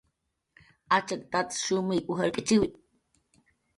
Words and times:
Achak 0.95 1.21
tats 1.31 1.55
shumay 1.65 2.01
ujar 2.11 2.29
k'ichiwi 2.33 2.67